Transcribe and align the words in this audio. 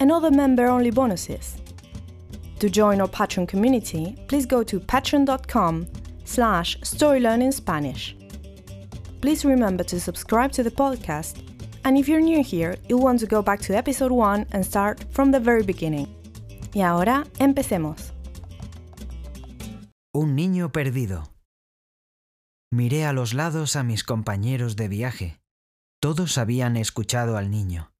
and 0.00 0.10
other 0.10 0.30
member-only 0.30 0.90
bonuses. 0.90 1.56
To 2.60 2.70
join 2.70 3.00
our 3.00 3.08
Patreon 3.08 3.48
community, 3.48 4.16
please 4.28 4.46
go 4.46 4.62
to 4.62 4.80
patreon.com 4.80 5.86
slash 6.24 6.78
storylearningspanish. 6.80 8.14
Please 9.20 9.44
remember 9.44 9.84
to 9.84 10.00
subscribe 10.00 10.52
to 10.52 10.62
the 10.62 10.70
podcast, 10.70 11.42
and 11.84 11.96
if 11.96 12.08
you're 12.08 12.20
new 12.20 12.42
here, 12.42 12.76
you'll 12.88 13.02
want 13.02 13.20
to 13.20 13.26
go 13.26 13.42
back 13.42 13.60
to 13.60 13.76
episode 13.76 14.12
1 14.12 14.46
and 14.52 14.64
start 14.64 15.04
from 15.10 15.30
the 15.30 15.40
very 15.40 15.62
beginning. 15.62 16.08
Y 16.74 16.82
ahora, 16.82 17.24
empecemos. 17.38 18.12
Un 20.12 20.36
niño 20.36 20.72
perdido. 20.72 21.24
Miré 22.72 23.06
a 23.06 23.12
los 23.12 23.34
lados 23.34 23.76
a 23.76 23.82
mis 23.82 24.04
compañeros 24.04 24.74
de 24.76 24.88
viaje. 24.88 25.40
Todos 26.00 26.38
habían 26.38 26.76
escuchado 26.76 27.36
al 27.36 27.50
niño. 27.50 27.93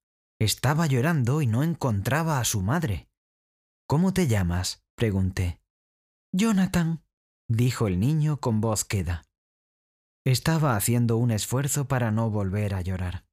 Estaba 0.45 0.87
llorando 0.87 1.41
y 1.41 1.47
no 1.47 1.63
encontraba 1.63 2.39
a 2.39 2.45
su 2.45 2.61
madre. 2.61 3.09
¿Cómo 3.89 4.13
te 4.13 4.27
llamas? 4.27 4.85
pregunté. 4.95 5.59
Jonathan, 6.35 7.03
dijo 7.49 7.87
el 7.87 7.99
niño 7.99 8.41
con 8.41 8.61
voz 8.61 8.85
queda. 8.85 9.25
Estaba 10.27 10.77
haciendo 10.77 11.17
un 11.17 11.31
esfuerzo 11.31 11.89
para 11.89 12.11
no 12.11 12.29
volver 12.29 12.75
a 12.75 12.83
llorar. 12.83 13.25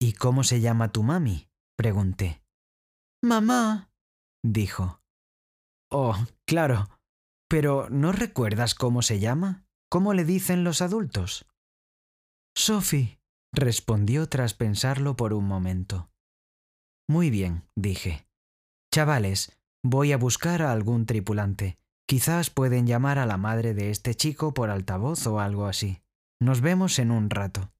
¿Y 0.00 0.14
cómo 0.14 0.42
se 0.42 0.60
llama 0.60 0.90
tu 0.90 1.04
mami? 1.04 1.48
pregunté. 1.76 2.42
Mamá, 3.22 3.92
dijo. 4.42 5.00
Oh, 5.92 6.16
claro. 6.44 6.88
Pero 7.48 7.88
¿no 7.88 8.10
recuerdas 8.10 8.74
cómo 8.74 9.00
se 9.00 9.20
llama? 9.20 9.64
¿Cómo 9.88 10.12
le 10.12 10.24
dicen 10.24 10.64
los 10.64 10.82
adultos? 10.82 11.46
Sophie, 12.56 13.20
respondió 13.54 14.28
tras 14.28 14.54
pensarlo 14.54 15.16
por 15.16 15.32
un 15.32 15.46
momento. 15.46 16.10
Muy 17.08 17.30
bien, 17.30 17.64
dije. 17.76 18.26
Chavales, 18.92 19.58
voy 19.82 20.12
a 20.12 20.16
buscar 20.16 20.62
a 20.62 20.72
algún 20.72 21.06
tripulante. 21.06 21.78
Quizás 22.06 22.50
pueden 22.50 22.86
llamar 22.86 23.18
a 23.18 23.26
la 23.26 23.36
madre 23.36 23.74
de 23.74 23.90
este 23.90 24.14
chico 24.14 24.54
por 24.54 24.70
altavoz 24.70 25.26
o 25.26 25.40
algo 25.40 25.66
así. 25.66 26.02
Nos 26.40 26.60
vemos 26.60 26.98
en 26.98 27.10
un 27.10 27.30
rato. 27.30 27.72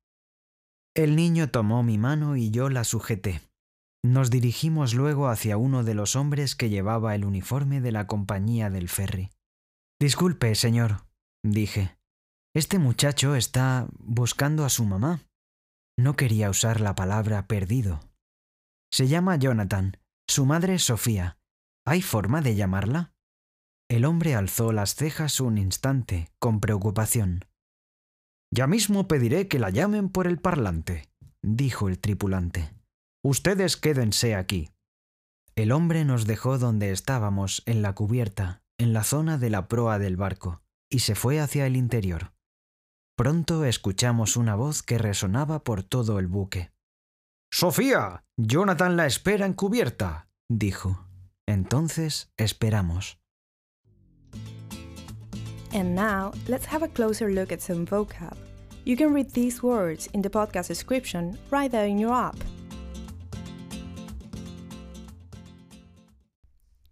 El 0.94 1.16
niño 1.16 1.50
tomó 1.50 1.82
mi 1.82 1.98
mano 1.98 2.36
y 2.36 2.50
yo 2.50 2.70
la 2.70 2.84
sujeté. 2.84 3.42
Nos 4.04 4.30
dirigimos 4.30 4.94
luego 4.94 5.28
hacia 5.28 5.56
uno 5.56 5.82
de 5.82 5.94
los 5.94 6.14
hombres 6.14 6.54
que 6.54 6.68
llevaba 6.68 7.14
el 7.14 7.24
uniforme 7.24 7.80
de 7.80 7.90
la 7.90 8.06
compañía 8.06 8.70
del 8.70 8.88
ferry. 8.88 9.30
Disculpe, 10.00 10.54
señor, 10.54 11.06
dije. 11.42 11.96
Este 12.54 12.78
muchacho 12.78 13.34
está 13.34 13.88
buscando 13.98 14.64
a 14.64 14.68
su 14.68 14.84
mamá. 14.84 15.22
No 15.96 16.16
quería 16.16 16.50
usar 16.50 16.80
la 16.80 16.94
palabra 16.94 17.46
perdido. 17.46 18.00
Se 18.92 19.08
llama 19.08 19.36
Jonathan. 19.36 19.96
Su 20.28 20.46
madre 20.46 20.78
Sofía. 20.78 21.38
¿Hay 21.86 22.02
forma 22.02 22.40
de 22.40 22.54
llamarla? 22.54 23.12
El 23.88 24.04
hombre 24.04 24.34
alzó 24.34 24.72
las 24.72 24.94
cejas 24.94 25.40
un 25.40 25.58
instante, 25.58 26.30
con 26.38 26.60
preocupación. 26.60 27.44
Ya 28.52 28.66
mismo 28.66 29.06
pediré 29.06 29.48
que 29.48 29.58
la 29.58 29.70
llamen 29.70 30.08
por 30.08 30.26
el 30.26 30.38
parlante, 30.38 31.10
dijo 31.42 31.88
el 31.88 31.98
tripulante. 31.98 32.72
Ustedes 33.22 33.76
quédense 33.76 34.34
aquí. 34.34 34.70
El 35.54 35.72
hombre 35.72 36.04
nos 36.04 36.26
dejó 36.26 36.58
donde 36.58 36.90
estábamos, 36.90 37.62
en 37.66 37.82
la 37.82 37.94
cubierta, 37.94 38.62
en 38.78 38.92
la 38.92 39.04
zona 39.04 39.38
de 39.38 39.50
la 39.50 39.68
proa 39.68 39.98
del 39.98 40.16
barco, 40.16 40.62
y 40.90 41.00
se 41.00 41.14
fue 41.14 41.40
hacia 41.40 41.66
el 41.66 41.76
interior. 41.76 42.33
Pronto 43.16 43.64
escuchamos 43.64 44.36
una 44.36 44.56
voz 44.56 44.82
que 44.82 44.98
resonaba 44.98 45.62
por 45.62 45.84
todo 45.84 46.18
el 46.18 46.26
buque. 46.26 46.72
Sofía, 47.48 48.24
Jonathan 48.36 48.96
la 48.96 49.06
espera 49.06 49.46
en 49.46 49.52
cubierta, 49.52 50.26
dijo. 50.48 51.06
Entonces 51.46 52.32
esperamos. 52.36 53.20
And 55.72 55.94
now, 55.94 56.32
let's 56.48 56.66
have 56.66 56.82
a 56.84 56.88
closer 56.88 57.30
look 57.30 57.52
at 57.52 57.60
some 57.60 57.86
vocab. 57.86 58.36
You 58.84 58.96
can 58.96 59.14
read 59.14 59.30
these 59.30 59.62
words 59.62 60.08
in 60.12 60.20
the 60.20 60.30
podcast 60.30 60.66
description 60.66 61.38
right 61.52 61.70
there 61.70 61.86
in 61.86 62.00
your 62.00 62.12
app. 62.12 62.36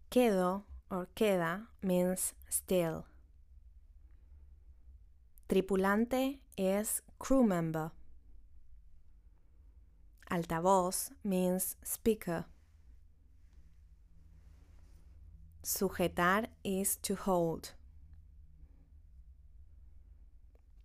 Quedo 0.08 0.62
or 0.88 1.08
queda 1.16 1.66
means 1.82 2.34
still. 2.48 3.06
Tripulante 5.52 6.40
es 6.56 7.02
crew 7.18 7.44
member. 7.44 7.90
Altavoz 10.30 11.12
means 11.24 11.76
speaker. 11.84 12.46
Sujetar 15.62 16.48
is 16.64 16.96
to 17.02 17.16
hold. 17.16 17.74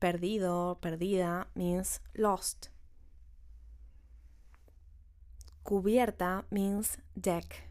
Perdido, 0.01 0.77
perdida 0.81 1.47
means 1.55 2.01
lost. 2.17 2.69
Cubierta 5.63 6.43
means 6.51 6.97
deck. 7.15 7.69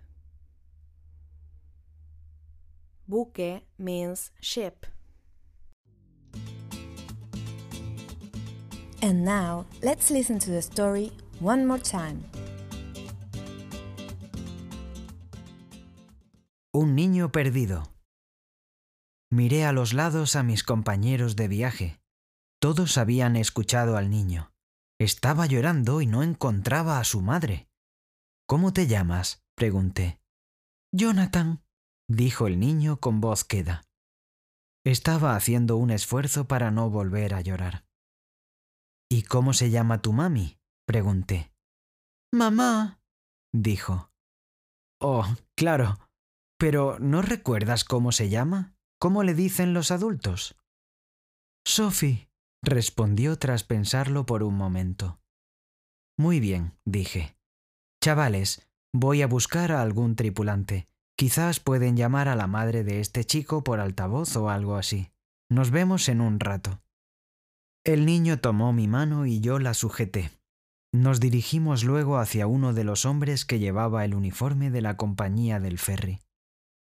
Buque 3.06 3.64
means 3.76 4.30
ship. 4.40 4.86
Un 16.72 16.96
niño 16.96 17.30
perdido. 17.30 17.94
Miré 19.30 19.64
a 19.64 19.70
los 19.70 19.92
lados 19.92 20.34
a 20.34 20.42
mis 20.42 20.64
compañeros 20.64 21.36
de 21.36 21.46
viaje. 21.46 22.00
Todos 22.60 22.98
habían 22.98 23.36
escuchado 23.36 23.96
al 23.96 24.10
niño. 24.10 24.52
Estaba 24.98 25.46
llorando 25.46 26.00
y 26.00 26.08
no 26.08 26.24
encontraba 26.24 26.98
a 26.98 27.04
su 27.04 27.20
madre. 27.20 27.68
¿Cómo 28.48 28.72
te 28.72 28.88
llamas? 28.88 29.44
pregunté. 29.54 30.18
Jonathan, 30.92 31.62
dijo 32.08 32.48
el 32.48 32.58
niño 32.58 32.98
con 32.98 33.20
voz 33.20 33.44
queda. 33.44 33.84
Estaba 34.84 35.36
haciendo 35.36 35.76
un 35.76 35.92
esfuerzo 35.92 36.48
para 36.48 36.72
no 36.72 36.90
volver 36.90 37.34
a 37.34 37.40
llorar. 37.40 37.85
¿Y 39.10 39.22
cómo 39.22 39.52
se 39.52 39.70
llama 39.70 40.02
tu 40.02 40.12
mami? 40.12 40.58
pregunté. 40.86 41.52
Mamá, 42.32 43.00
dijo. 43.52 44.10
Oh, 45.00 45.26
claro. 45.56 45.98
Pero 46.58 46.98
¿no 46.98 47.22
recuerdas 47.22 47.84
cómo 47.84 48.12
se 48.12 48.28
llama? 48.28 48.74
¿Cómo 48.98 49.22
le 49.22 49.34
dicen 49.34 49.74
los 49.74 49.90
adultos? 49.90 50.56
Sophie, 51.66 52.30
respondió 52.62 53.38
tras 53.38 53.62
pensarlo 53.62 54.24
por 54.24 54.42
un 54.42 54.56
momento. 54.56 55.20
Muy 56.18 56.40
bien, 56.40 56.72
dije. 56.86 57.36
Chavales, 58.02 58.66
voy 58.94 59.22
a 59.22 59.26
buscar 59.26 59.72
a 59.72 59.82
algún 59.82 60.16
tripulante. 60.16 60.88
Quizás 61.18 61.60
pueden 61.60 61.96
llamar 61.96 62.28
a 62.28 62.36
la 62.36 62.46
madre 62.46 62.84
de 62.84 63.00
este 63.00 63.24
chico 63.24 63.62
por 63.62 63.80
altavoz 63.80 64.34
o 64.36 64.48
algo 64.48 64.76
así. 64.76 65.10
Nos 65.50 65.70
vemos 65.70 66.08
en 66.08 66.20
un 66.20 66.40
rato. 66.40 66.80
El 67.86 68.04
niño 68.04 68.40
tomó 68.40 68.72
mi 68.72 68.88
mano 68.88 69.26
y 69.26 69.38
yo 69.38 69.60
la 69.60 69.72
sujeté. 69.72 70.32
Nos 70.92 71.20
dirigimos 71.20 71.84
luego 71.84 72.18
hacia 72.18 72.48
uno 72.48 72.72
de 72.72 72.82
los 72.82 73.04
hombres 73.04 73.44
que 73.44 73.60
llevaba 73.60 74.04
el 74.04 74.16
uniforme 74.16 74.72
de 74.72 74.80
la 74.80 74.96
compañía 74.96 75.60
del 75.60 75.78
ferry. 75.78 76.18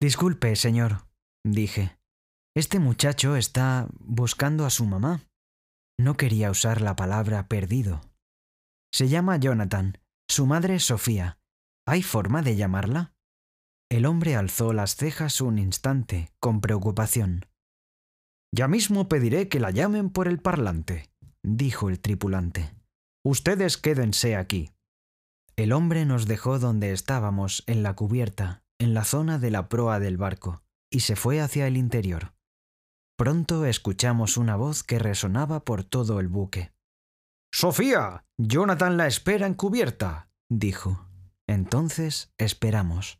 Disculpe, 0.01 0.55
señor, 0.55 1.07
dije. 1.45 1.99
Este 2.55 2.79
muchacho 2.79 3.35
está 3.35 3.87
buscando 3.99 4.65
a 4.65 4.71
su 4.71 4.87
mamá. 4.87 5.21
No 5.99 6.17
quería 6.17 6.49
usar 6.49 6.81
la 6.81 6.95
palabra 6.95 7.47
perdido. 7.47 8.01
Se 8.91 9.07
llama 9.07 9.37
Jonathan. 9.37 9.99
Su 10.27 10.47
madre 10.47 10.77
es 10.77 10.85
Sofía. 10.85 11.37
¿Hay 11.85 12.01
forma 12.01 12.41
de 12.41 12.55
llamarla? 12.55 13.13
El 13.91 14.07
hombre 14.07 14.35
alzó 14.35 14.73
las 14.73 14.95
cejas 14.95 15.41
un 15.41 15.59
instante, 15.59 16.31
con 16.39 16.59
preocupación. 16.59 17.45
Ya 18.53 18.67
mismo 18.67 19.07
pediré 19.07 19.49
que 19.49 19.59
la 19.59 19.71
llamen 19.71 20.09
por 20.09 20.27
el 20.27 20.39
parlante, 20.39 21.09
dijo 21.43 21.89
el 21.89 21.99
tripulante. 21.99 22.73
Ustedes 23.25 23.77
quédense 23.77 24.35
aquí. 24.35 24.71
El 25.55 25.73
hombre 25.73 26.05
nos 26.05 26.27
dejó 26.27 26.59
donde 26.59 26.91
estábamos, 26.91 27.63
en 27.67 27.83
la 27.83 27.95
cubierta, 27.95 28.63
en 28.79 28.93
la 28.93 29.03
zona 29.03 29.39
de 29.39 29.51
la 29.51 29.69
proa 29.69 29.99
del 29.99 30.17
barco, 30.17 30.61
y 30.91 31.01
se 31.01 31.15
fue 31.15 31.41
hacia 31.41 31.67
el 31.67 31.77
interior. 31.77 32.33
Pronto 33.17 33.65
escuchamos 33.65 34.37
una 34.37 34.55
voz 34.55 34.83
que 34.83 34.99
resonaba 34.99 35.65
por 35.65 35.83
todo 35.83 36.19
el 36.19 36.27
buque. 36.27 36.71
Sofía. 37.51 38.25
Jonathan 38.37 38.97
la 38.97 39.07
espera 39.07 39.47
en 39.47 39.55
cubierta. 39.55 40.29
dijo. 40.49 41.07
Entonces 41.47 42.31
esperamos. 42.37 43.19